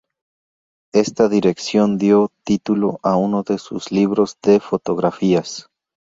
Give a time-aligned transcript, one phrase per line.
[0.95, 5.69] Esta dirección dio título a uno de sus libros de fotografías.